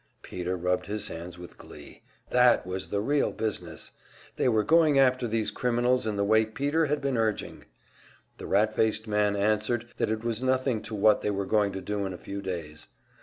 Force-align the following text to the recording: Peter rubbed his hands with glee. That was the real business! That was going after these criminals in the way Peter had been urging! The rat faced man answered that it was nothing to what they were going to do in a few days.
Peter 0.23 0.57
rubbed 0.57 0.87
his 0.87 1.09
hands 1.09 1.37
with 1.37 1.59
glee. 1.59 2.01
That 2.31 2.65
was 2.65 2.87
the 2.87 3.01
real 3.01 3.31
business! 3.31 3.91
That 4.35 4.51
was 4.51 4.65
going 4.65 4.97
after 4.97 5.27
these 5.27 5.51
criminals 5.51 6.07
in 6.07 6.15
the 6.15 6.25
way 6.25 6.43
Peter 6.43 6.87
had 6.87 7.01
been 7.01 7.17
urging! 7.19 7.65
The 8.39 8.47
rat 8.47 8.73
faced 8.75 9.07
man 9.07 9.35
answered 9.35 9.89
that 9.97 10.09
it 10.09 10.23
was 10.23 10.41
nothing 10.41 10.81
to 10.81 10.95
what 10.95 11.21
they 11.21 11.29
were 11.29 11.45
going 11.45 11.71
to 11.73 11.81
do 11.81 12.07
in 12.07 12.13
a 12.13 12.17
few 12.17 12.41
days. 12.41 12.87